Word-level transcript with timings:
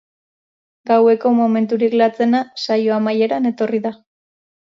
Gaueko 0.91 1.33
momenturik 1.39 1.93
latzena 2.01 2.41
saio 2.63 2.97
amaieran 2.97 3.49
etorri 3.53 3.85
da. 3.87 3.93